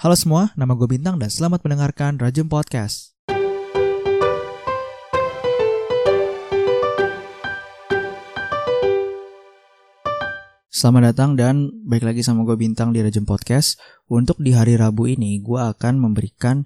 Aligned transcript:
Halo 0.00 0.16
semua, 0.16 0.48
nama 0.56 0.72
gue 0.72 0.88
Bintang 0.88 1.20
dan 1.20 1.28
selamat 1.28 1.60
mendengarkan 1.60 2.16
Rajem 2.16 2.48
Podcast. 2.48 3.12
Selamat 10.72 11.12
datang 11.12 11.36
dan 11.36 11.68
baik 11.84 12.00
lagi 12.08 12.24
sama 12.24 12.48
gue 12.48 12.56
Bintang 12.56 12.96
di 12.96 13.04
Rajem 13.04 13.28
Podcast. 13.28 13.76
Untuk 14.08 14.40
di 14.40 14.56
hari 14.56 14.80
Rabu 14.80 15.04
ini, 15.04 15.36
gue 15.36 15.60
akan 15.60 16.00
memberikan 16.00 16.64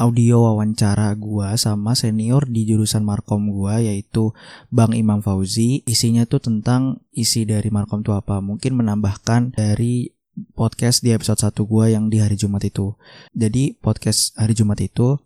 audio 0.00 0.48
wawancara 0.48 1.12
gue 1.20 1.60
sama 1.60 1.92
senior 1.92 2.48
di 2.48 2.64
jurusan 2.64 3.04
Markom 3.04 3.52
gue 3.52 3.92
yaitu 3.92 4.32
Bang 4.72 4.96
Imam 4.96 5.20
Fauzi. 5.20 5.84
Isinya 5.84 6.24
tuh 6.24 6.40
tentang 6.40 7.04
isi 7.12 7.44
dari 7.44 7.68
Markom 7.68 8.00
tuh 8.00 8.16
apa. 8.16 8.40
Mungkin 8.40 8.72
menambahkan 8.72 9.52
dari 9.52 10.16
podcast 10.54 11.02
di 11.02 11.10
episode 11.10 11.40
1 11.40 11.56
gue 11.64 11.84
yang 11.92 12.06
di 12.06 12.22
hari 12.22 12.36
Jumat 12.38 12.62
itu. 12.62 12.94
Jadi 13.34 13.74
podcast 13.76 14.36
hari 14.38 14.54
Jumat 14.54 14.78
itu 14.84 15.18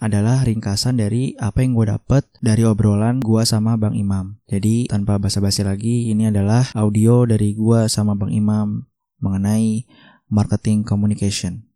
adalah 0.00 0.40
ringkasan 0.48 0.96
dari 0.96 1.36
apa 1.36 1.60
yang 1.60 1.76
gue 1.76 1.92
dapet 1.92 2.24
dari 2.40 2.64
obrolan 2.64 3.20
gue 3.20 3.44
sama 3.44 3.76
Bang 3.76 3.92
Imam. 3.92 4.40
Jadi 4.48 4.88
tanpa 4.88 5.20
basa-basi 5.20 5.60
lagi, 5.60 6.08
ini 6.08 6.32
adalah 6.32 6.64
audio 6.72 7.28
dari 7.28 7.52
gue 7.52 7.84
sama 7.92 8.16
Bang 8.16 8.32
Imam 8.32 8.88
mengenai 9.20 9.84
marketing 10.32 10.88
communication. 10.88 11.68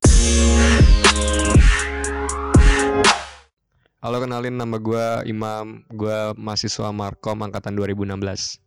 Halo 4.00 4.20
kenalin 4.20 4.56
nama 4.56 4.76
gue 4.80 5.28
Imam, 5.28 5.84
gue 5.92 6.16
mahasiswa 6.36 6.92
Markom 6.92 7.40
angkatan 7.40 7.76
2016. 7.76 8.63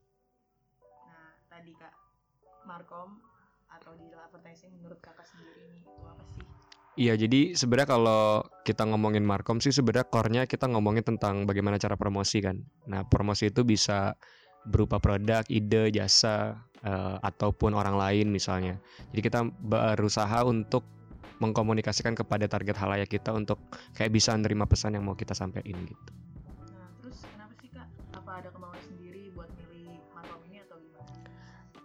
Iya 6.97 7.13
jadi 7.13 7.53
sebenarnya 7.53 7.93
kalau 7.93 8.41
kita 8.65 8.81
ngomongin 8.89 9.21
Markom 9.21 9.61
sih 9.61 9.69
sebenarnya 9.69 10.09
core-nya 10.09 10.43
kita 10.49 10.65
ngomongin 10.65 11.05
tentang 11.05 11.45
bagaimana 11.45 11.77
cara 11.77 11.93
promosi 11.93 12.41
kan. 12.41 12.57
Nah 12.89 13.05
promosi 13.05 13.53
itu 13.53 13.61
bisa 13.61 14.17
berupa 14.65 14.97
produk, 14.97 15.45
ide, 15.45 15.93
jasa, 15.93 16.57
eh, 16.81 17.17
ataupun 17.21 17.77
orang 17.77 18.01
lain 18.01 18.33
misalnya. 18.33 18.81
Jadi 19.13 19.21
kita 19.21 19.45
berusaha 19.45 20.41
untuk 20.41 20.89
mengkomunikasikan 21.37 22.17
kepada 22.17 22.49
target 22.49 22.73
halayak 22.81 23.09
kita 23.13 23.29
untuk 23.29 23.61
kayak 23.93 24.09
bisa 24.09 24.33
menerima 24.33 24.65
pesan 24.65 24.97
yang 24.97 25.05
mau 25.05 25.13
kita 25.13 25.37
sampaikan 25.37 25.77
gitu. 25.85 26.11
Nah, 26.73 26.89
terus 26.97 27.21
kenapa 27.29 27.53
sih 27.61 27.69
Kak? 27.69 27.87
Apa 28.17 28.41
ada 28.41 28.49
kemauan 28.49 28.81
sendiri 28.81 29.29
buat 29.37 29.53
milih 29.53 30.01
Markom 30.17 30.41
ini 30.49 30.65
atau 30.65 30.81
gimana? 30.81 31.13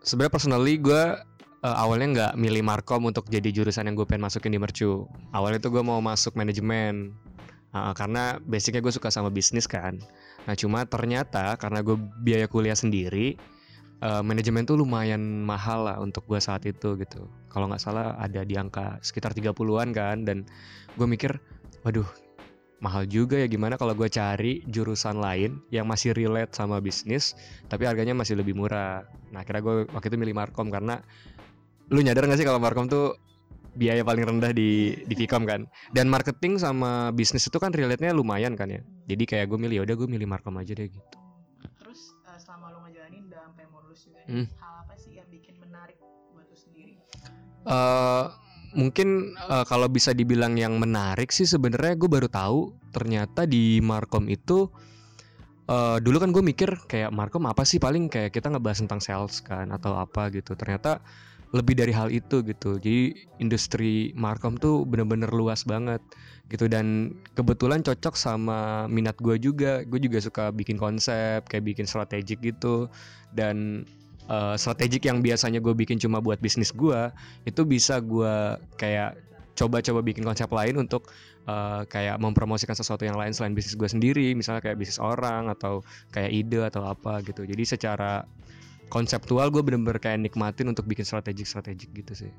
Sebenarnya 0.01 0.33
personally 0.33 0.81
gue 0.81 1.05
eh, 1.63 1.77
awalnya 1.79 2.07
nggak 2.13 2.33
milih 2.39 2.63
Markom 2.67 3.07
untuk 3.09 3.31
jadi 3.31 3.49
jurusan 3.55 3.87
yang 3.87 3.95
gue 3.95 4.07
pengen 4.07 4.27
masukin 4.27 4.53
di 4.53 4.61
Mercu. 4.61 5.07
Awalnya 5.31 5.63
tuh 5.63 5.79
gue 5.79 5.83
mau 5.87 5.99
masuk 6.03 6.35
manajemen 6.35 7.15
Uh, 7.73 7.97
karena 7.97 8.37
basicnya 8.45 8.85
gue 8.85 8.93
suka 8.93 9.09
sama 9.09 9.33
bisnis 9.33 9.65
kan. 9.65 9.97
Nah 10.45 10.53
cuma 10.53 10.85
ternyata 10.85 11.57
karena 11.57 11.81
gue 11.81 11.97
biaya 12.21 12.45
kuliah 12.45 12.77
sendiri, 12.77 13.41
uh, 14.05 14.21
manajemen 14.21 14.69
tuh 14.69 14.77
lumayan 14.77 15.25
mahal 15.41 15.89
lah 15.89 15.97
untuk 15.97 16.29
gue 16.29 16.37
saat 16.37 16.69
itu 16.69 17.01
gitu. 17.01 17.33
Kalau 17.49 17.73
nggak 17.73 17.81
salah 17.81 18.13
ada 18.21 18.45
di 18.45 18.61
angka 18.61 19.01
sekitar 19.01 19.33
30-an 19.33 19.89
kan. 19.97 20.21
Dan 20.29 20.45
gue 21.01 21.07
mikir, 21.09 21.41
waduh 21.81 22.05
mahal 22.85 23.09
juga 23.09 23.41
ya 23.41 23.49
gimana 23.49 23.79
kalau 23.81 23.95
gue 23.97 24.11
cari 24.11 24.61
jurusan 24.69 25.23
lain 25.23 25.63
yang 25.71 25.87
masih 25.87 26.13
relate 26.19 26.51
sama 26.51 26.83
bisnis 26.83 27.39
tapi 27.71 27.87
harganya 27.87 28.13
masih 28.13 28.37
lebih 28.37 28.53
murah. 28.59 29.07
Nah 29.31 29.47
akhirnya 29.47 29.63
gue 29.63 29.75
waktu 29.95 30.13
itu 30.13 30.19
milih 30.19 30.35
Markom 30.37 30.69
karena 30.69 31.01
lu 31.91 32.01
nyadar 32.01 32.29
gak 32.29 32.39
sih 32.39 32.47
kalau 32.47 32.63
Markom 32.63 32.87
tuh 32.87 33.17
biaya 33.73 34.05
paling 34.05 34.23
rendah 34.23 34.53
di 34.53 35.01
di 35.09 35.15
Vcom 35.17 35.49
kan? 35.49 35.65
Dan 35.91 36.13
marketing 36.13 36.61
sama 36.61 37.09
bisnis 37.11 37.49
itu 37.49 37.57
kan 37.57 37.73
relate-nya 37.73 38.13
lumayan 38.13 38.53
kan 38.53 38.69
ya? 38.69 38.85
Jadi 39.09 39.25
kayak 39.25 39.49
gue 39.49 39.59
milih 39.59 39.89
udah 39.89 39.95
gue 39.97 40.09
milih 40.09 40.29
Markom 40.29 40.61
aja 40.61 40.77
deh 40.77 40.87
gitu. 40.87 41.17
Terus 41.81 42.13
eh, 42.29 42.39
selama 42.39 42.69
lo 42.71 42.79
ngejalanin 42.85 43.27
udah 43.33 43.41
sampai 43.49 43.65
mau 43.73 43.81
lulus 43.81 44.05
juga 44.05 44.21
Hmm. 44.29 44.45
nih, 44.45 44.61
hal 44.61 44.75
apa 44.85 44.95
sih 45.01 45.13
yang 45.17 45.29
bikin 45.33 45.55
menarik 45.59 45.97
buat 46.31 46.47
lo 46.47 46.57
sendiri? 46.57 46.95
eh 47.63 48.25
mungkin 48.73 49.09
eh, 49.37 49.65
kalau 49.69 49.89
bisa 49.89 50.13
dibilang 50.13 50.57
yang 50.57 50.77
menarik 50.77 51.33
sih 51.33 51.45
sebenarnya 51.45 51.95
gue 51.97 52.09
baru 52.09 52.29
tahu 52.29 52.61
ternyata 52.93 53.45
di 53.49 53.81
Markom 53.81 54.29
itu 54.29 54.69
eh 55.65 55.97
dulu 56.03 56.17
kan 56.21 56.29
gue 56.35 56.43
mikir 56.45 56.71
kayak 56.91 57.09
Markom 57.09 57.49
apa 57.49 57.63
sih? 57.65 57.79
Paling 57.81 58.11
kayak 58.13 58.35
kita 58.37 58.53
ngebahas 58.53 58.85
tentang 58.85 59.01
sales 59.01 59.41
kan 59.41 59.71
atau 59.73 59.97
apa 59.97 60.29
gitu. 60.35 60.53
Ternyata 60.59 61.01
lebih 61.53 61.77
dari 61.77 61.93
hal 61.93 62.09
itu 62.09 62.41
gitu. 62.41 62.81
Jadi 62.81 63.29
industri 63.37 64.17
Markom 64.17 64.57
tuh 64.57 64.89
bener-bener 64.89 65.29
luas 65.29 65.69
banget 65.69 66.01
gitu. 66.49 66.65
Dan 66.65 67.13
kebetulan 67.37 67.85
cocok 67.85 68.17
sama 68.17 68.89
minat 68.89 69.21
gue 69.21 69.37
juga. 69.37 69.85
Gue 69.85 70.01
juga 70.01 70.19
suka 70.19 70.49
bikin 70.49 70.81
konsep 70.81 71.45
kayak 71.47 71.65
bikin 71.77 71.85
strategik 71.85 72.41
gitu. 72.41 72.89
Dan 73.37 73.85
eh, 74.33 74.57
strategik 74.57 75.05
yang 75.05 75.21
biasanya 75.21 75.61
gue 75.61 75.77
bikin 75.77 76.01
cuma 76.01 76.25
buat 76.25 76.41
bisnis 76.41 76.73
gue 76.73 77.13
itu 77.45 77.63
bisa 77.69 78.01
gue 78.01 78.57
kayak 78.81 79.21
coba-coba 79.53 80.01
bikin 80.01 80.25
konsep 80.25 80.49
lain 80.49 80.81
untuk 80.81 81.05
eh, 81.45 81.85
kayak 81.85 82.17
mempromosikan 82.17 82.73
sesuatu 82.73 83.05
yang 83.05 83.21
lain 83.21 83.37
selain 83.37 83.53
bisnis 83.53 83.77
gue 83.77 83.93
sendiri. 83.93 84.33
Misalnya 84.33 84.65
kayak 84.65 84.81
bisnis 84.81 84.97
orang 84.97 85.53
atau 85.53 85.85
kayak 86.17 86.33
ide 86.33 86.65
atau 86.65 86.89
apa 86.89 87.21
gitu. 87.29 87.45
Jadi 87.45 87.77
secara 87.77 88.25
konseptual 88.93 89.49
gue 89.49 89.65
bener-bener 89.65 89.97
kayak 89.97 90.21
nikmatin 90.21 90.69
untuk 90.69 90.85
bikin 90.85 91.09
strategik-strategik 91.09 91.89
gitu 91.97 92.13
sih 92.13 92.33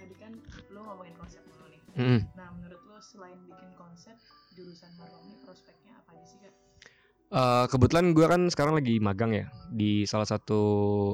Tadi 0.00 0.14
kan 0.16 0.32
lo 0.72 0.80
ngomongin 0.88 1.12
konsep 1.20 1.44
dulu 1.44 1.68
nih. 1.68 1.80
Mm-mm. 2.00 2.20
Nah, 2.32 2.48
menurut 2.56 2.80
lo 2.88 2.96
selain 3.04 3.36
bikin 3.44 3.70
konsep, 3.76 4.16
jurusan 4.56 4.88
Markom 4.96 5.20
ini 5.28 5.36
prospeknya 5.44 5.92
apa 6.00 6.16
aja 6.16 6.24
sih 6.24 6.38
Kak? 6.40 6.52
Eh, 7.26 7.64
kebetulan 7.68 8.16
gue 8.16 8.26
kan 8.26 8.42
sekarang 8.48 8.74
lagi 8.80 8.96
magang 9.02 9.36
ya 9.36 9.46
di 9.68 10.08
salah 10.08 10.24
satu 10.24 10.62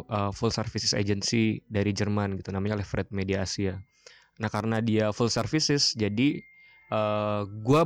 eh, 0.06 0.30
full 0.30 0.54
services 0.54 0.94
agency 0.94 1.58
dari 1.66 1.90
Jerman 1.90 2.38
gitu 2.38 2.54
namanya 2.54 2.78
Leveret 2.78 3.10
Media 3.10 3.42
Asia. 3.42 3.82
Nah 4.38 4.48
karena 4.52 4.78
dia 4.78 5.10
full 5.10 5.32
services 5.32 5.98
jadi 5.98 6.38
eh 6.92 7.42
gue 7.48 7.82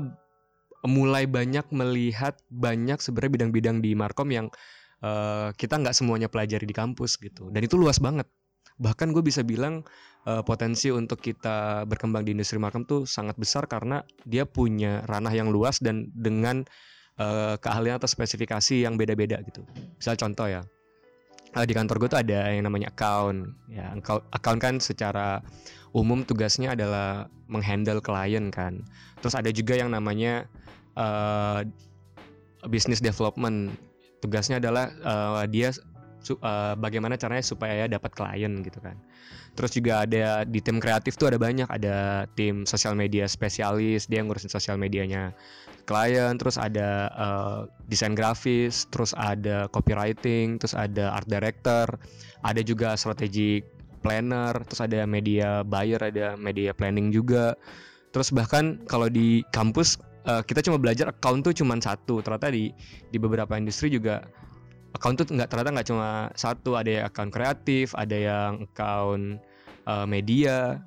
mulai 0.87 1.25
banyak 1.27 1.67
melihat 1.75 2.39
banyak 2.51 2.99
sebenarnya 3.03 3.33
bidang-bidang 3.43 3.77
di 3.83 3.95
Markom 3.95 4.31
yang 4.31 4.47
eh, 5.03 5.49
kita 5.57 5.81
nggak 5.81 5.97
semuanya 5.97 6.29
pelajari 6.31 6.65
di 6.65 6.77
kampus 6.77 7.19
gitu 7.21 7.49
dan 7.51 7.61
itu 7.65 7.77
luas 7.77 7.99
banget. 7.99 8.29
Bahkan 8.77 9.17
gue 9.17 9.25
bisa 9.25 9.41
bilang 9.41 9.83
eh, 10.29 10.43
potensi 10.45 10.93
untuk 10.93 11.21
kita 11.21 11.89
berkembang 11.89 12.29
di 12.29 12.37
industri 12.37 12.61
Markom 12.61 12.85
tuh 12.85 13.09
sangat 13.09 13.37
besar 13.41 13.65
karena 13.67 14.05
dia 14.29 14.45
punya 14.45 15.05
ranah 15.09 15.33
yang 15.33 15.49
luas 15.49 15.81
dan 15.81 16.13
dengan 16.13 16.65
eh, 17.17 17.57
keahlian 17.57 17.97
atau 17.97 18.09
spesifikasi 18.09 18.85
yang 18.85 19.01
beda-beda 19.01 19.41
gitu. 19.45 19.65
Misal 19.97 20.21
contoh 20.21 20.45
ya, 20.45 20.61
di 21.65 21.73
kantor 21.73 21.97
gue 22.05 22.09
tuh 22.13 22.21
ada 22.21 22.53
yang 22.53 22.69
namanya 22.69 22.93
account. 22.93 23.57
Ya, 23.73 23.97
account 23.97 24.29
account 24.37 24.61
kan 24.61 24.75
secara 24.77 25.41
umum 25.97 26.21
tugasnya 26.29 26.77
adalah 26.77 27.33
menghandle 27.49 28.05
klien 28.05 28.53
kan. 28.53 28.85
Terus 29.25 29.33
ada 29.33 29.49
juga 29.49 29.81
yang 29.81 29.89
namanya 29.89 30.45
eh, 31.01 31.65
business 32.69 33.01
development. 33.01 33.73
Tugasnya 34.21 34.59
adalah 34.63 34.91
eh, 34.93 35.45
dia 35.53 35.69
su- 36.21 36.41
eh, 36.41 36.75
bagaimana 36.75 37.15
caranya 37.15 37.45
supaya 37.47 37.87
dapat 37.87 38.11
klien 38.13 38.63
gitu 38.67 38.83
kan. 38.83 38.99
Terus 39.57 39.73
juga 39.73 40.05
ada 40.05 40.45
di 40.45 40.61
tim 40.61 40.77
kreatif 40.77 41.17
tuh 41.17 41.33
ada 41.33 41.41
banyak, 41.41 41.65
ada 41.71 42.29
tim 42.37 42.69
sosial 42.69 42.93
media 42.93 43.25
spesialis, 43.25 44.05
dia 44.05 44.21
ngurusin 44.21 44.53
sosial 44.53 44.77
medianya 44.77 45.33
klien, 45.89 46.35
terus 46.37 46.59
ada 46.61 47.09
eh, 47.15 47.61
desain 47.89 48.13
grafis, 48.13 48.85
terus 48.91 49.15
ada 49.17 49.71
copywriting, 49.71 50.59
terus 50.61 50.75
ada 50.77 51.15
art 51.15 51.29
director, 51.31 51.87
ada 52.45 52.61
juga 52.61 52.99
strategic 52.99 53.65
planner, 54.05 54.55
terus 54.69 54.83
ada 54.85 55.03
media 55.09 55.65
buyer, 55.65 55.99
ada 55.99 56.37
media 56.37 56.77
planning 56.77 57.11
juga. 57.15 57.57
Terus 58.13 58.33
bahkan 58.33 58.81
kalau 58.89 59.09
di 59.13 59.45
kampus 59.53 59.99
eh, 60.27 60.43
kita 60.45 60.61
cuma 60.67 60.77
belajar 60.83 61.15
account 61.15 61.47
tuh 61.47 61.55
cuma 61.55 61.79
satu, 61.79 62.21
ternyata 62.21 62.51
di 62.51 62.75
di 63.11 63.19
beberapa 63.23 63.55
industri 63.57 63.89
juga 63.89 64.27
account 64.97 65.23
tuh 65.23 65.27
nggak 65.37 65.49
ternyata 65.53 65.71
nggak 65.77 65.89
cuma 65.93 66.09
satu, 66.35 66.75
ada 66.75 66.91
yang 66.91 67.05
account 67.07 67.31
kreatif, 67.31 67.93
ada 67.95 68.17
yang 68.17 68.53
account 68.67 69.39
eh, 69.87 70.07
media, 70.09 70.81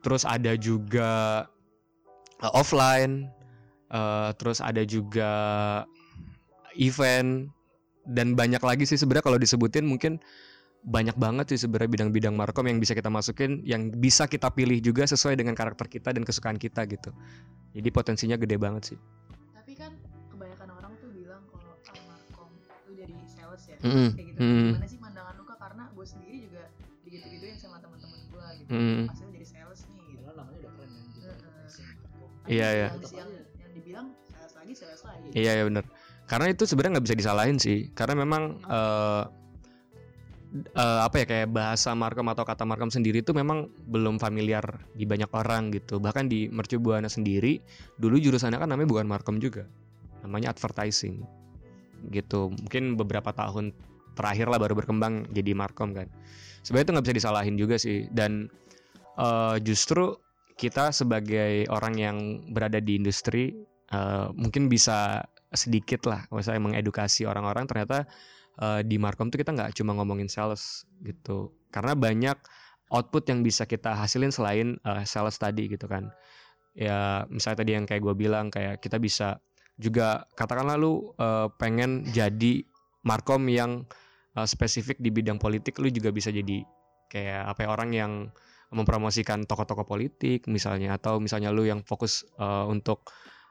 terus 0.00 0.22
ada 0.24 0.54
juga 0.56 1.44
eh, 2.40 2.52
offline, 2.54 3.28
eh, 3.92 4.30
terus 4.38 4.58
ada 4.62 4.82
juga 4.86 5.32
event. 6.78 7.50
Dan 8.08 8.32
banyak 8.32 8.64
lagi 8.64 8.88
sih 8.88 8.96
sebenarnya 8.96 9.20
kalau 9.20 9.36
disebutin 9.36 9.84
mungkin 9.84 10.16
banyak 10.86 11.12
banget 11.20 11.52
sih 11.52 11.66
sebenarnya 11.66 11.90
bidang-bidang 11.90 12.32
markom 12.32 12.64
yang 12.70 12.78
bisa 12.78 12.94
kita 12.94 13.10
masukin 13.10 13.60
yang 13.66 13.90
bisa 13.92 14.30
kita 14.30 14.48
pilih 14.48 14.78
juga 14.78 15.04
sesuai 15.04 15.34
dengan 15.36 15.52
karakter 15.52 15.90
kita 15.90 16.14
dan 16.14 16.22
kesukaan 16.22 16.56
kita 16.56 16.86
gitu 16.86 17.10
jadi 17.78 17.88
potensinya 17.94 18.34
gede 18.34 18.58
banget 18.58 18.82
sih 18.94 18.98
Tapi 19.54 19.72
kan 19.78 19.94
kebanyakan 20.34 20.68
orang 20.74 20.92
tuh 20.98 21.10
bilang 21.14 21.42
kalau 21.46 21.78
Markom 22.10 22.50
itu 22.58 22.90
jadi 22.98 23.14
sales 23.30 23.62
ya. 23.68 23.76
Mm-mm. 23.82 24.08
Kayak 24.18 24.26
gitu. 24.34 24.38
Mm. 24.42 24.68
Gimana 24.74 24.88
sih 24.88 24.98
pandangan 24.98 25.32
lu 25.38 25.44
Kak? 25.46 25.58
Karena 25.62 25.84
gue 25.94 26.06
sendiri 26.06 26.36
juga 26.48 26.62
digitu-gituin 27.06 27.56
sama 27.60 27.76
teman-teman 27.78 28.18
gue 28.32 28.46
gitu. 28.64 28.70
Mm. 28.74 29.02
Pasti 29.06 29.22
lu 29.22 29.30
jadi 29.34 29.46
sales 29.46 29.80
nih 29.86 30.02
gitu. 30.10 30.22
Padahal 30.24 30.36
namanya 30.42 30.58
udah 30.58 30.72
keren 30.74 30.90
kan 30.90 31.52
Iya, 32.48 32.68
iya. 32.72 32.88
Yang 32.96 33.30
yang 33.60 33.72
dibilang 33.76 34.06
sales 34.32 34.52
lagi 34.56 34.72
sales 34.72 35.02
lagi 35.04 35.26
Iya 35.36 35.52
ya 35.52 35.64
bener. 35.68 35.84
Karena 36.28 36.46
itu 36.48 36.62
sebenarnya 36.64 36.92
nggak 36.98 37.06
bisa 37.06 37.18
disalahin 37.20 37.58
sih. 37.60 37.78
Karena 37.92 38.14
memang 38.24 38.42
eh 38.64 39.22
eh, 40.54 41.00
apa 41.04 41.22
ya 41.22 41.26
kayak 41.28 41.48
bahasa 41.52 41.92
markom 41.92 42.28
atau 42.32 42.44
kata 42.44 42.64
markom 42.64 42.88
sendiri 42.88 43.20
itu 43.20 43.36
memang 43.36 43.68
belum 43.88 44.16
familiar 44.16 44.64
di 44.96 45.04
banyak 45.04 45.28
orang 45.32 45.70
gitu. 45.74 46.00
Bahkan 46.00 46.28
di 46.30 46.48
Mercu 46.48 46.80
Buana 46.80 47.08
sendiri 47.10 47.60
dulu 48.00 48.16
jurusannya 48.16 48.58
kan 48.58 48.68
namanya 48.70 48.88
bukan 48.88 49.06
markom 49.06 49.36
juga. 49.38 49.68
Namanya 50.24 50.52
advertising. 50.56 51.24
Gitu. 52.10 52.52
Mungkin 52.54 52.96
beberapa 52.96 53.34
tahun 53.34 53.74
terakhir 54.16 54.50
lah 54.50 54.58
baru 54.58 54.74
berkembang 54.74 55.30
jadi 55.30 55.52
markom 55.54 55.94
kan. 55.94 56.08
Sebenarnya 56.66 56.84
itu 56.84 56.92
nggak 56.96 57.06
bisa 57.06 57.18
disalahin 57.22 57.54
juga 57.56 57.76
sih 57.78 58.10
dan 58.10 58.50
eh, 59.20 59.56
justru 59.62 60.16
kita 60.58 60.90
sebagai 60.90 61.70
orang 61.70 61.94
yang 61.94 62.16
berada 62.50 62.82
di 62.82 62.98
industri 62.98 63.54
eh, 63.94 64.26
mungkin 64.34 64.66
bisa 64.66 65.22
sedikit 65.54 66.04
lah 66.04 66.28
maksudnya 66.28 66.60
mengedukasi 66.60 67.24
orang-orang 67.24 67.64
ternyata 67.64 68.04
eh, 68.60 68.80
di 68.84 68.96
Markom 69.00 69.30
tuh 69.30 69.40
kita 69.40 69.54
nggak 69.54 69.74
cuma 69.78 69.94
ngomongin 69.96 70.28
sales 70.30 70.84
gitu. 71.02 71.54
Karena 71.70 71.94
banyak 71.94 72.38
output 72.88 73.28
yang 73.28 73.44
bisa 73.44 73.68
kita 73.68 73.94
hasilin 73.94 74.32
selain 74.32 74.76
eh, 74.82 75.04
sales 75.04 75.36
tadi 75.38 75.68
gitu 75.70 75.86
kan. 75.86 76.10
Ya 76.78 77.26
misalnya 77.32 77.64
tadi 77.64 77.72
yang 77.74 77.84
kayak 77.88 78.02
gue 78.04 78.14
bilang 78.14 78.54
kayak 78.54 78.78
kita 78.78 79.02
bisa 79.02 79.42
juga 79.78 80.26
katakanlah 80.34 80.76
lu 80.76 81.14
eh, 81.16 81.48
pengen 81.56 82.06
jadi 82.10 82.66
Markom 83.06 83.46
yang 83.46 83.86
eh, 84.34 84.46
spesifik 84.48 84.98
di 84.98 85.10
bidang 85.14 85.38
politik 85.38 85.78
lu 85.78 85.88
juga 85.88 86.10
bisa 86.10 86.34
jadi 86.34 86.66
kayak 87.08 87.42
apa 87.56 87.60
ya, 87.64 87.68
orang 87.72 87.90
yang 87.94 88.12
mempromosikan 88.68 89.48
tokoh-tokoh 89.48 89.88
politik 89.88 90.44
misalnya 90.44 91.00
atau 91.00 91.16
misalnya 91.16 91.48
lu 91.48 91.64
yang 91.64 91.80
fokus 91.86 92.26
eh, 92.36 92.64
untuk 92.68 93.08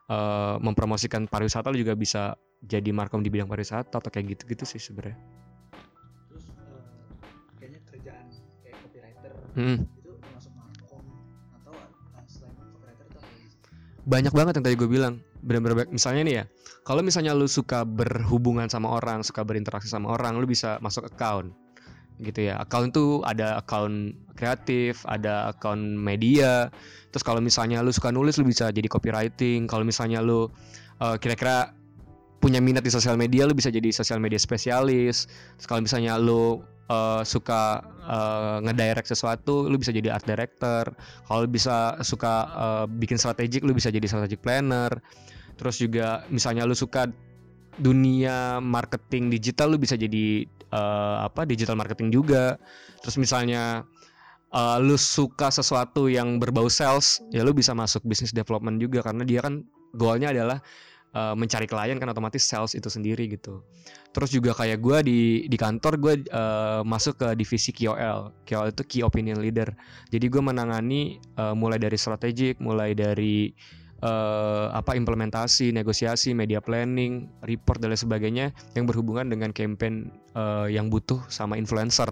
eh, 0.07 0.55
mempromosikan 0.63 1.27
pariwisata 1.27 1.71
lu 1.71 1.79
juga 1.83 1.93
bisa 1.93 2.33
jadi 2.63 2.89
markom 2.89 3.21
di 3.21 3.29
bidang 3.29 3.47
pariwisata 3.47 3.99
atau 4.01 4.09
kayak 4.09 4.33
gitu-gitu 4.33 4.65
sih 4.65 4.79
sebenarnya. 4.81 5.19
Terus 6.31 6.45
eh, 6.51 6.81
kayaknya 7.59 7.79
kerjaan 7.85 8.25
kayak 8.63 8.75
copywriter 8.81 9.31
Hmm. 9.53 9.77
itu 9.83 10.11
termasuk 10.23 10.51
markom 10.55 11.03
atau 11.61 11.73
eh, 11.75 12.25
selain 12.25 12.55
copywriter 12.55 13.05
itu 13.11 13.17
apa? 13.19 13.29
Banyak 14.07 14.33
banget 14.33 14.53
yang 14.57 14.65
tadi 14.65 14.75
gue 14.79 14.89
bilang. 14.89 15.15
Bener-bener 15.37 15.85
banyak. 15.85 15.93
misalnya 15.93 16.21
nih 16.25 16.35
ya, 16.41 16.43
kalau 16.81 17.05
misalnya 17.05 17.31
lu 17.37 17.45
suka 17.45 17.85
berhubungan 17.85 18.65
sama 18.67 18.89
orang, 18.89 19.21
suka 19.21 19.45
berinteraksi 19.45 19.85
sama 19.87 20.11
orang, 20.11 20.35
lu 20.41 20.49
bisa 20.49 20.81
masuk 20.81 21.07
account 21.07 21.53
gitu 22.21 22.49
ya. 22.49 22.57
Account 22.61 22.93
tuh 22.97 23.21
ada 23.25 23.61
account 23.61 24.13
kreatif, 24.37 25.05
ada 25.09 25.53
account 25.53 25.97
media. 25.97 26.69
Terus 27.13 27.23
kalau 27.25 27.41
misalnya 27.41 27.81
lu 27.81 27.93
suka 27.93 28.13
nulis, 28.13 28.37
lu 28.37 28.45
bisa 28.45 28.69
jadi 28.69 28.85
copywriting. 28.89 29.65
Kalau 29.69 29.85
misalnya 29.85 30.21
lu 30.21 30.49
eh, 31.01 31.17
kira-kira 31.21 31.73
punya 32.37 32.61
minat 32.61 32.85
di 32.85 32.93
sosial 32.93 33.17
media, 33.17 33.49
lu 33.49 33.57
bisa 33.57 33.73
jadi 33.73 33.89
sosial 33.89 34.21
media 34.21 34.37
spesialis. 34.37 35.25
Terus 35.57 35.67
kalau 35.67 35.81
misalnya 35.81 36.17
lu 36.21 36.61
eh, 36.89 37.21
suka 37.25 37.81
eh, 38.05 38.57
ngedirect 38.65 39.09
sesuatu, 39.09 39.65
lu 39.69 39.77
bisa 39.77 39.93
jadi 39.93 40.13
art 40.13 40.25
director. 40.25 40.93
Kalau 41.25 41.45
bisa 41.49 41.97
suka 42.05 42.33
eh, 42.49 42.85
bikin 42.97 43.17
strategik, 43.17 43.65
lu 43.65 43.73
bisa 43.73 43.89
jadi 43.89 44.05
strategic 44.05 44.41
planner. 44.41 44.93
Terus 45.57 45.81
juga 45.81 46.21
misalnya 46.29 46.69
lu 46.69 46.77
suka 46.77 47.09
dunia 47.77 48.57
marketing 48.59 49.29
digital, 49.31 49.73
lu 49.73 49.79
bisa 49.81 49.95
jadi 49.97 50.45
eh, 50.47 51.17
apa 51.23 51.45
digital 51.47 51.77
marketing 51.77 52.13
juga. 52.13 52.57
Terus 53.01 53.17
misalnya 53.21 53.85
eh, 54.51 54.77
lu 54.81 54.97
suka 54.99 55.53
sesuatu 55.53 56.09
yang 56.11 56.41
berbau 56.41 56.67
sales, 56.67 57.21
ya 57.31 57.45
lu 57.45 57.53
bisa 57.53 57.71
masuk 57.77 58.03
business 58.03 58.33
development 58.35 58.81
juga 58.81 59.05
karena 59.05 59.23
dia 59.23 59.39
kan 59.41 59.63
goalnya 59.95 60.33
adalah 60.33 60.59
eh, 61.15 61.35
mencari 61.37 61.65
klien 61.69 61.97
kan 62.01 62.09
otomatis 62.11 62.43
sales 62.43 62.73
itu 62.75 62.89
sendiri 62.89 63.29
gitu. 63.31 63.63
Terus 64.11 64.33
juga 64.33 64.51
kayak 64.57 64.81
gue 64.81 64.97
di 65.05 65.19
di 65.45 65.57
kantor 65.57 65.93
gue 66.01 66.13
eh, 66.25 66.81
masuk 66.83 67.21
ke 67.21 67.27
divisi 67.37 67.69
KOL. 67.71 68.33
KOL 68.43 68.67
itu 68.73 68.83
Key 68.83 69.01
Opinion 69.05 69.39
Leader. 69.39 69.69
Jadi 70.09 70.25
gue 70.27 70.41
menangani 70.41 71.21
eh, 71.21 71.55
mulai 71.55 71.77
dari 71.77 71.97
strategik, 71.97 72.57
mulai 72.57 72.97
dari 72.97 73.53
eh, 74.01 74.67
apa 74.73 74.93
implementasi, 74.93 75.73
negosiasi, 75.73 76.33
media 76.37 76.61
planning, 76.61 77.29
report 77.45 77.81
dan 77.81 77.93
lain 77.93 78.01
sebagainya 78.01 78.45
yang 78.77 78.85
berhubungan 78.85 79.29
dengan 79.29 79.49
campaign 79.53 80.13
eh, 80.37 80.67
yang 80.73 80.91
butuh 80.91 81.21
sama 81.29 81.57
influencer 81.57 82.09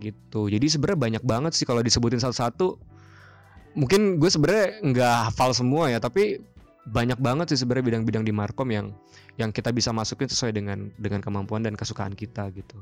gitu. 0.00 0.48
Jadi 0.48 0.66
sebenarnya 0.66 1.00
banyak 1.00 1.24
banget 1.24 1.52
sih 1.52 1.68
kalau 1.68 1.84
disebutin 1.84 2.18
satu-satu. 2.18 2.80
Mungkin 3.76 4.18
gue 4.18 4.30
sebenarnya 4.32 4.82
nggak 4.82 5.16
hafal 5.30 5.54
semua 5.54 5.92
ya, 5.92 6.02
tapi 6.02 6.42
banyak 6.90 7.20
banget 7.22 7.54
sih 7.54 7.62
sebenarnya 7.62 7.86
bidang-bidang 7.86 8.24
di 8.26 8.32
Markom 8.34 8.66
yang 8.72 8.90
yang 9.38 9.54
kita 9.54 9.70
bisa 9.70 9.94
masukin 9.94 10.26
sesuai 10.26 10.52
dengan 10.56 10.90
dengan 10.98 11.22
kemampuan 11.22 11.62
dan 11.62 11.78
kesukaan 11.78 12.16
kita 12.16 12.50
gitu. 12.56 12.80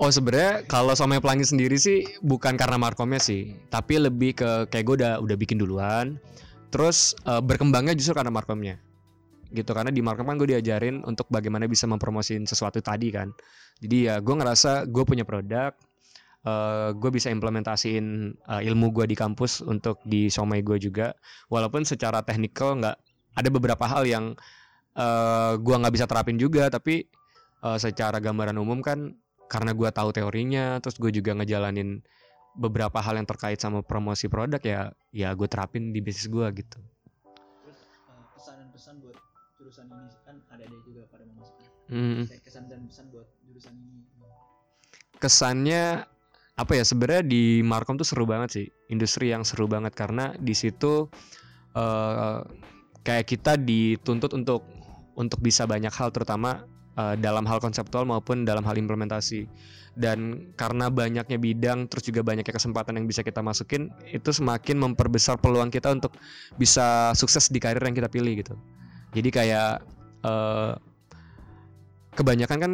Oh 0.00 0.10
sebenarnya 0.10 0.64
kalau 0.66 0.96
Somai 0.96 1.20
Pelangi 1.20 1.46
sendiri 1.46 1.76
sih 1.76 2.02
bukan 2.24 2.56
karena 2.56 2.80
markomnya 2.80 3.20
sih, 3.20 3.54
tapi 3.68 4.00
lebih 4.00 4.34
ke 4.34 4.50
kayak 4.72 4.84
gue 4.88 4.96
udah 5.04 5.12
udah 5.20 5.36
bikin 5.38 5.60
duluan, 5.60 6.18
terus 6.72 7.12
eh, 7.28 7.38
berkembangnya 7.38 7.94
justru 7.94 8.16
karena 8.16 8.32
markomnya, 8.32 8.80
gitu 9.54 9.70
karena 9.70 9.94
di 9.94 10.02
markom 10.02 10.26
kan 10.26 10.40
gue 10.40 10.58
diajarin 10.58 11.06
untuk 11.06 11.30
bagaimana 11.30 11.70
bisa 11.70 11.86
mempromosin 11.86 12.48
sesuatu 12.48 12.82
tadi 12.82 13.14
kan, 13.14 13.30
jadi 13.78 13.96
ya 14.02 14.14
gue 14.18 14.34
ngerasa 14.34 14.90
gue 14.90 15.04
punya 15.06 15.22
produk, 15.22 15.70
eh, 16.50 16.90
gue 16.98 17.10
bisa 17.14 17.30
implementasiin 17.30 18.06
eh, 18.34 18.62
ilmu 18.72 18.90
gue 18.96 19.06
di 19.06 19.14
kampus 19.14 19.62
untuk 19.62 20.02
di 20.02 20.26
Somai 20.32 20.66
gue 20.66 20.82
juga, 20.82 21.14
walaupun 21.46 21.86
secara 21.86 22.26
teknikal 22.26 22.74
nggak 22.80 22.96
ada 23.38 23.48
beberapa 23.54 23.86
hal 23.86 24.02
yang 24.08 24.34
eh, 24.98 25.52
gue 25.62 25.74
nggak 25.78 25.94
bisa 25.94 26.10
terapin 26.10 26.42
juga, 26.42 26.66
tapi 26.74 27.06
eh, 27.62 27.78
secara 27.78 28.18
gambaran 28.18 28.58
umum 28.58 28.82
kan 28.82 29.14
karena 29.52 29.76
gue 29.76 29.88
tahu 29.92 30.16
teorinya 30.16 30.80
terus 30.80 30.96
gue 30.96 31.12
juga 31.12 31.36
ngejalanin 31.36 32.00
beberapa 32.56 33.04
hal 33.04 33.20
yang 33.20 33.28
terkait 33.28 33.60
sama 33.60 33.84
promosi 33.84 34.32
produk 34.32 34.64
ya 34.64 34.80
ya 35.12 35.28
gue 35.36 35.44
terapin 35.44 35.92
di 35.92 36.00
bisnis 36.00 36.32
gue 36.32 36.46
gitu 36.56 36.80
Terus 37.60 37.78
eh, 37.84 38.24
kesan 38.32 38.56
dan 38.56 38.68
pesan 38.72 38.94
buat 39.04 39.16
jurusan 39.60 39.84
ini 39.92 40.08
kan 40.24 40.36
ada 40.48 40.64
ada 40.64 40.76
juga 40.88 41.04
pada 41.12 41.24
mau 41.28 41.44
masuk. 41.44 41.56
Hmm, 41.92 42.24
kesan 42.24 42.64
dan 42.72 42.80
pesan 42.88 43.04
buat 43.12 43.28
jurusan 43.44 43.72
ini. 43.76 44.00
kesannya 45.20 46.02
apa 46.58 46.72
ya 46.74 46.84
sebenarnya 46.84 47.22
di 47.22 47.62
Markom 47.62 47.94
tuh 47.94 48.08
seru 48.08 48.26
banget 48.26 48.48
sih 48.58 48.66
industri 48.90 49.30
yang 49.30 49.46
seru 49.46 49.70
banget 49.70 49.94
karena 49.94 50.34
di 50.34 50.56
situ 50.56 51.06
eh, 51.76 52.38
kayak 53.04 53.26
kita 53.28 53.54
dituntut 53.60 54.32
untuk 54.34 54.64
untuk 55.14 55.38
bisa 55.44 55.68
banyak 55.68 55.92
hal 55.92 56.08
terutama 56.10 56.64
eh, 56.98 57.14
dalam 57.20 57.44
hal 57.48 57.58
konseptual 57.58 58.04
maupun 58.08 58.44
dalam 58.44 58.64
hal 58.64 58.76
implementasi. 58.76 59.46
Dan 59.92 60.48
karena 60.56 60.88
banyaknya 60.88 61.36
bidang 61.36 61.84
terus 61.84 62.08
juga 62.08 62.24
banyaknya 62.24 62.48
kesempatan 62.48 62.96
yang 62.96 63.04
bisa 63.04 63.20
kita 63.20 63.44
masukin 63.44 63.92
itu 64.08 64.32
semakin 64.32 64.80
memperbesar 64.80 65.36
peluang 65.36 65.68
kita 65.68 65.92
untuk 65.92 66.16
bisa 66.56 67.12
sukses 67.12 67.52
di 67.52 67.60
karir 67.60 67.84
yang 67.84 67.92
kita 67.92 68.08
pilih 68.08 68.32
gitu. 68.40 68.54
Jadi 69.12 69.28
kayak 69.28 69.84
eh, 70.24 70.72
kebanyakan 72.16 72.58
kan 72.58 72.72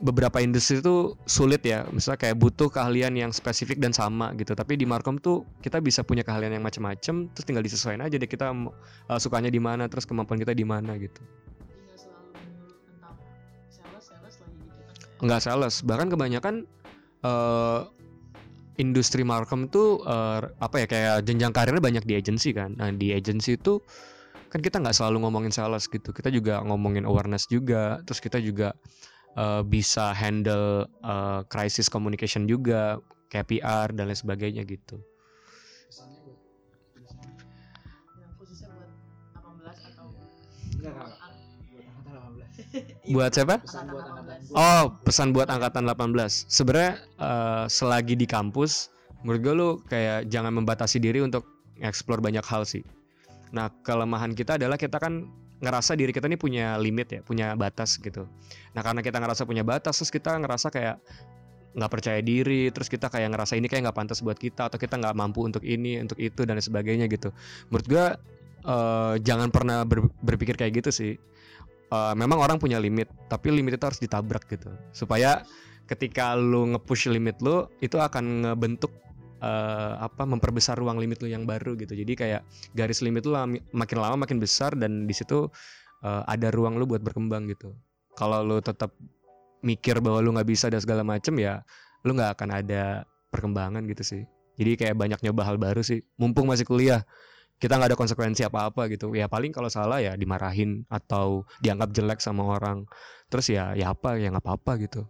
beberapa 0.00 0.40
industri 0.40 0.80
itu 0.80 1.14
sulit 1.28 1.60
ya. 1.62 1.84
Misalnya 1.92 2.18
kayak 2.24 2.36
butuh 2.40 2.72
keahlian 2.72 3.12
yang 3.14 3.30
spesifik 3.30 3.76
dan 3.78 3.92
sama 3.92 4.32
gitu. 4.40 4.56
Tapi 4.56 4.80
di 4.80 4.88
Markom 4.88 5.20
tuh 5.20 5.44
kita 5.60 5.78
bisa 5.84 6.00
punya 6.00 6.24
keahlian 6.24 6.56
yang 6.56 6.64
macam-macam 6.64 7.28
terus 7.30 7.44
tinggal 7.44 7.62
disesuaikan 7.62 8.02
aja 8.02 8.16
deh 8.16 8.28
kita 8.28 8.50
uh, 8.50 9.20
sukanya 9.20 9.52
di 9.52 9.60
mana 9.60 9.86
terus 9.86 10.08
kemampuan 10.08 10.40
kita 10.40 10.56
di 10.56 10.64
mana 10.64 10.96
gitu 10.96 11.20
nggak 15.24 15.42
sales. 15.42 15.80
Bahkan 15.82 16.12
kebanyakan 16.12 16.68
eh 17.24 17.80
industri 18.76 19.22
Markom 19.24 19.70
tuh 19.70 20.02
eh, 20.04 20.40
apa 20.60 20.76
ya 20.84 20.86
kayak 20.86 21.16
jenjang 21.24 21.54
karirnya 21.54 21.82
banyak 21.82 22.04
di 22.04 22.14
agensi 22.20 22.52
kan. 22.52 22.76
Nah 22.76 22.92
di 22.92 23.14
agensi 23.16 23.56
itu 23.56 23.80
kan 24.52 24.62
kita 24.62 24.78
nggak 24.78 24.94
selalu 24.94 25.26
ngomongin 25.26 25.50
sales 25.50 25.88
gitu. 25.88 26.12
Kita 26.12 26.28
juga 26.28 26.60
ngomongin 26.62 27.08
awareness 27.08 27.48
juga. 27.48 28.04
Terus 28.04 28.20
kita 28.20 28.38
juga 28.42 28.76
eh, 29.38 29.62
bisa 29.64 30.12
handle 30.12 30.86
eh, 31.02 31.40
crisis 31.48 31.88
communication 31.88 32.44
juga 32.44 33.00
kayak 33.32 33.50
PR 33.50 33.88
dan 33.90 34.06
lain 34.12 34.18
sebagainya 34.18 34.62
gitu 34.68 35.02
buat 43.10 43.30
siapa 43.36 43.60
Pesan 43.60 43.86
buat 43.92 44.04
angkatan. 44.08 44.38
Oh, 44.56 44.84
pesan 45.04 45.28
buat 45.36 45.48
angkatan 45.50 45.84
18. 45.84 46.48
Sebenarnya 46.48 46.92
eh, 47.20 47.64
selagi 47.68 48.14
di 48.16 48.24
kampus, 48.24 48.88
menurut 49.20 49.40
gue 49.40 49.54
lu 49.54 49.68
kayak 49.88 50.30
jangan 50.32 50.52
membatasi 50.56 51.00
diri 51.00 51.20
untuk 51.20 51.44
explore 51.82 52.24
banyak 52.24 52.44
hal 52.44 52.64
sih. 52.64 52.80
Nah, 53.52 53.70
kelemahan 53.84 54.32
kita 54.32 54.56
adalah 54.56 54.80
kita 54.80 54.96
kan 54.96 55.28
ngerasa 55.62 55.94
diri 55.94 56.10
kita 56.12 56.26
ini 56.28 56.36
punya 56.40 56.76
limit 56.80 57.08
ya, 57.12 57.20
punya 57.22 57.54
batas 57.54 57.96
gitu. 58.00 58.26
Nah, 58.74 58.82
karena 58.82 59.00
kita 59.00 59.20
ngerasa 59.20 59.46
punya 59.46 59.62
batas, 59.62 60.00
terus 60.00 60.10
kita 60.10 60.36
ngerasa 60.40 60.68
kayak 60.72 60.98
nggak 61.74 61.90
percaya 61.90 62.22
diri 62.22 62.70
terus 62.70 62.86
kita 62.86 63.10
kayak 63.10 63.34
ngerasa 63.34 63.58
ini 63.58 63.66
kayak 63.66 63.90
nggak 63.90 63.98
pantas 63.98 64.22
buat 64.22 64.38
kita 64.38 64.70
atau 64.70 64.78
kita 64.78 64.94
nggak 64.94 65.14
mampu 65.18 65.42
untuk 65.42 65.66
ini 65.66 65.98
untuk 65.98 66.22
itu 66.22 66.46
dan 66.46 66.62
sebagainya 66.62 67.10
gitu 67.10 67.34
menurut 67.66 67.86
gue 67.90 68.06
uh, 68.62 69.14
jangan 69.18 69.50
pernah 69.50 69.82
ber- 69.82 70.06
berpikir 70.22 70.54
kayak 70.54 70.78
gitu 70.78 70.90
sih 70.94 71.12
uh, 71.94 72.14
memang 72.18 72.42
orang 72.42 72.58
punya 72.58 72.82
limit 72.82 73.06
tapi 73.30 73.54
limit 73.54 73.78
itu 73.78 73.84
harus 73.86 74.02
ditabrak 74.02 74.50
gitu. 74.50 74.74
Supaya 74.90 75.46
ketika 75.86 76.34
lu 76.34 76.74
nge-push 76.74 77.06
limit 77.12 77.38
lu 77.38 77.70
itu 77.78 77.94
akan 78.00 78.42
ngebentuk 78.42 78.90
uh, 79.38 80.00
apa 80.02 80.26
memperbesar 80.26 80.74
ruang 80.74 80.98
limit 80.98 81.22
lu 81.22 81.30
yang 81.30 81.46
baru 81.46 81.78
gitu. 81.78 81.94
Jadi 81.94 82.12
kayak 82.18 82.42
garis 82.74 82.98
limit 83.04 83.22
lu 83.22 83.38
makin 83.70 83.98
lama 84.02 84.26
makin 84.26 84.42
besar 84.42 84.74
dan 84.74 85.06
di 85.06 85.14
situ 85.14 85.46
uh, 86.02 86.22
ada 86.26 86.50
ruang 86.50 86.80
lu 86.80 86.84
buat 86.90 87.04
berkembang 87.04 87.46
gitu. 87.52 87.70
Kalau 88.18 88.42
lu 88.42 88.58
tetap 88.58 88.90
mikir 89.64 90.02
bahwa 90.02 90.20
lu 90.20 90.34
nggak 90.34 90.48
bisa 90.50 90.66
dan 90.68 90.82
segala 90.82 91.06
macem 91.06 91.34
ya 91.40 91.64
lu 92.04 92.12
nggak 92.12 92.36
akan 92.36 92.48
ada 92.52 93.06
perkembangan 93.32 93.86
gitu 93.86 94.02
sih. 94.02 94.22
Jadi 94.54 94.78
kayak 94.78 94.94
banyak 94.94 95.18
nyoba 95.24 95.42
hal 95.42 95.56
baru 95.58 95.82
sih. 95.82 96.02
Mumpung 96.14 96.46
masih 96.46 96.62
kuliah 96.62 97.02
kita 97.64 97.80
nggak 97.80 97.96
ada 97.96 98.00
konsekuensi 98.00 98.44
apa-apa 98.44 98.92
gitu. 98.92 99.16
Ya 99.16 99.24
paling 99.24 99.48
kalau 99.48 99.72
salah 99.72 99.96
ya 99.96 100.12
dimarahin 100.20 100.84
atau 100.92 101.48
dianggap 101.64 101.96
jelek 101.96 102.20
sama 102.20 102.44
orang. 102.44 102.84
Terus 103.32 103.48
ya 103.48 103.72
ya 103.72 103.96
apa 103.96 104.20
ya 104.20 104.28
nggap 104.28 104.44
apa-apa 104.44 104.84
gitu. 104.84 105.08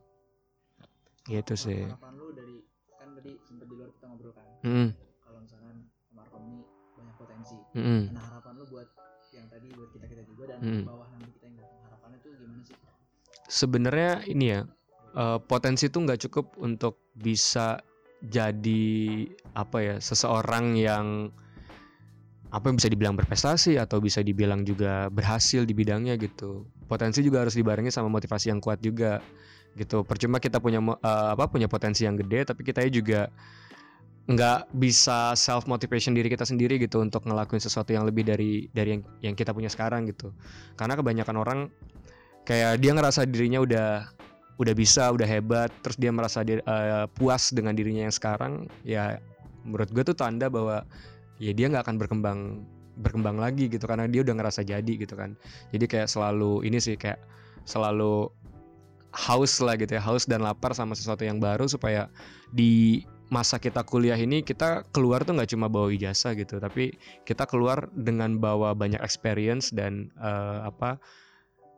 Gitu 1.27 1.55
sih. 1.59 1.83
harapan 1.83 2.15
lu 2.15 2.31
dari 2.31 2.63
kan 2.95 3.11
tadi 3.19 3.33
sempat 3.43 3.67
di 3.67 3.75
luar 3.75 3.91
kita 3.91 4.07
ngobrol 4.07 4.33
kan? 4.39 4.47
Mm 4.63 4.89
kalau 5.27 5.39
misalkan 5.43 5.77
Markom 6.15 6.43
ini 6.47 6.63
banyak 6.95 7.17
potensi 7.19 7.57
-mm. 7.75 8.03
nah 8.15 8.23
harapan 8.23 8.53
lu 8.55 8.65
buat 8.71 8.89
yang 9.35 9.47
tadi 9.51 9.69
buat 9.75 9.91
kita 9.91 10.07
kita 10.15 10.23
juga 10.23 10.43
dan 10.55 10.59
Hmm. 10.63 10.85
bawah 10.87 11.09
nanti 11.11 11.31
kita 11.35 11.45
yang 11.51 11.57
datang 11.59 11.81
harapannya 11.91 12.19
tuh 12.23 12.31
gimana 12.39 12.63
sih? 12.63 12.77
Sebenarnya 13.51 14.13
ini 14.31 14.45
ya 14.55 14.61
eh, 15.19 15.39
potensi 15.43 15.91
itu 15.91 15.99
nggak 15.99 16.21
cukup 16.31 16.55
untuk 16.63 17.03
bisa 17.19 17.83
jadi 18.23 18.87
apa 19.59 19.79
ya 19.83 19.97
seseorang 19.99 20.79
yang 20.79 21.35
apa 22.55 22.71
yang 22.71 22.79
bisa 22.79 22.87
dibilang 22.87 23.19
berprestasi 23.19 23.83
atau 23.83 23.99
bisa 23.99 24.23
dibilang 24.23 24.63
juga 24.63 25.11
berhasil 25.11 25.67
di 25.67 25.75
bidangnya 25.75 26.15
gitu. 26.23 26.63
Potensi 26.87 27.27
juga 27.27 27.43
harus 27.43 27.59
dibarengi 27.59 27.91
sama 27.91 28.07
motivasi 28.07 28.55
yang 28.55 28.63
kuat 28.63 28.79
juga 28.79 29.19
gitu. 29.75 30.07
Percuma 30.07 30.39
kita 30.39 30.63
punya 30.63 30.79
eh, 30.79 31.29
apa 31.35 31.51
punya 31.51 31.67
potensi 31.67 32.07
yang 32.07 32.15
gede 32.15 32.55
tapi 32.55 32.63
kita 32.63 32.87
juga 32.87 33.27
nggak 34.25 34.73
bisa 34.81 35.37
self 35.37 35.67
motivation 35.69 36.17
diri 36.17 36.33
kita 36.33 36.49
sendiri 36.49 36.81
gitu 36.81 37.03
untuk 37.03 37.29
ngelakuin 37.29 37.61
sesuatu 37.61 37.93
yang 37.93 38.09
lebih 38.09 38.25
dari 38.25 38.71
dari 38.73 38.97
yang 38.97 39.03
yang 39.21 39.35
kita 39.35 39.51
punya 39.51 39.69
sekarang 39.69 40.07
gitu. 40.07 40.31
Karena 40.79 40.95
kebanyakan 40.95 41.37
orang 41.37 41.59
kayak 42.47 42.79
dia 42.79 42.95
ngerasa 42.95 43.27
dirinya 43.27 43.67
udah 43.67 43.89
udah 44.63 44.75
bisa 44.79 45.11
udah 45.11 45.27
hebat 45.27 45.75
terus 45.83 45.99
dia 45.99 46.15
merasa 46.15 46.47
eh, 46.47 46.63
puas 47.19 47.51
dengan 47.51 47.75
dirinya 47.75 48.07
yang 48.07 48.15
sekarang 48.15 48.71
ya 48.87 49.19
menurut 49.67 49.91
gue 49.91 50.05
tuh 50.07 50.15
tanda 50.15 50.47
bahwa 50.47 50.87
ya 51.39 51.53
dia 51.53 51.67
nggak 51.71 51.85
akan 51.87 51.97
berkembang 51.99 52.41
berkembang 52.95 53.43
lagi 53.43 53.67
gitu 53.67 53.91
karena 53.91 54.07
dia 54.07 54.23
udah 54.23 54.35
ngerasa 54.39 54.63
jadi 54.63 54.93
gitu 54.95 55.15
kan. 55.19 55.35
Jadi 55.75 55.85
kayak 55.91 56.09
selalu 56.11 56.63
ini 56.63 56.79
sih 56.79 56.95
kayak 56.95 57.19
selalu 57.67 58.31
haus 59.15 59.63
lah 59.63 59.79
gitu 59.79 59.95
ya 59.95 60.03
haus 60.03 60.27
dan 60.27 60.43
lapar 60.43 60.75
sama 60.75 60.99
sesuatu 60.99 61.23
yang 61.23 61.39
baru 61.39 61.71
supaya 61.71 62.11
di 62.51 63.03
masa 63.33 63.63
kita 63.63 63.87
kuliah 63.87 64.19
ini 64.19 64.43
kita 64.43 64.85
keluar 64.91 65.23
tuh 65.23 65.39
nggak 65.39 65.55
cuma 65.55 65.71
bawa 65.71 65.89
ijazah 65.95 66.35
gitu 66.37 66.59
tapi 66.59 66.99
kita 67.25 67.47
keluar 67.47 67.89
dengan 67.95 68.37
bawa 68.43 68.75
banyak 68.77 69.01
experience 69.01 69.71
dan 69.71 70.11
eh, 70.19 70.59
apa 70.67 70.99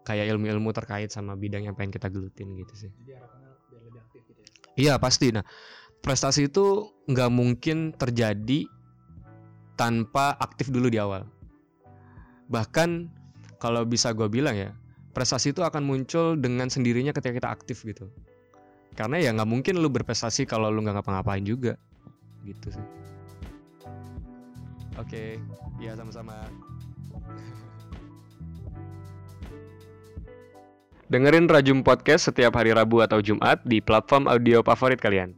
kayak 0.09 0.33
ilmu-ilmu 0.33 0.73
terkait 0.73 1.13
sama 1.13 1.37
bidang 1.37 1.67
yang 1.69 1.75
pengen 1.75 1.93
kita 1.95 2.09
gelutin 2.09 2.57
gitu 2.57 2.87
sih. 2.87 2.91
Jadi 3.05 3.19
harapannya 3.19 3.51
biar 3.69 3.83
lebih 3.85 4.01
aktif 4.01 4.21
gitu 4.27 4.41
ya? 4.41 4.49
Iya 4.77 4.95
pasti. 5.03 5.29
Nah 5.35 5.45
prestasi 6.01 6.47
itu 6.47 6.95
nggak 7.11 7.31
mungkin 7.35 7.93
terjadi 7.99 8.71
tanpa 9.77 10.35
aktif 10.41 10.73
dulu 10.73 10.89
di 10.89 10.99
awal. 10.99 11.29
Bahkan 12.49 13.13
kalau 13.61 13.85
bisa 13.85 14.13
gue 14.17 14.29
bilang 14.29 14.57
ya 14.57 14.73
prestasi 15.17 15.57
itu 15.57 15.65
akan 15.65 15.81
muncul 15.81 16.37
dengan 16.37 16.69
sendirinya 16.69 17.17
ketika 17.17 17.33
kita 17.33 17.49
aktif 17.49 17.81
gitu. 17.89 18.13
Karena 18.97 19.17
ya 19.17 19.33
nggak 19.33 19.49
mungkin 19.49 19.81
lu 19.81 19.89
berprestasi 19.89 20.45
kalau 20.45 20.69
lu 20.69 20.85
nggak 20.85 21.01
ngapa-ngapain 21.01 21.45
juga, 21.45 21.77
gitu 22.45 22.73
sih. 22.73 22.87
Oke, 24.97 25.37
ya 25.77 25.93
sama-sama. 25.97 26.33
Dengerin 31.13 31.47
Rajum 31.47 31.85
Podcast 31.85 32.33
setiap 32.33 32.57
hari 32.57 32.73
Rabu 32.73 33.05
atau 33.05 33.21
Jumat 33.21 33.61
di 33.69 33.85
platform 33.85 34.27
audio 34.27 34.65
favorit 34.65 34.99
kalian. 34.99 35.37